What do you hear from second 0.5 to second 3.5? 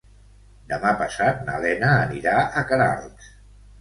Demà passat na Lena anirà a Queralbs.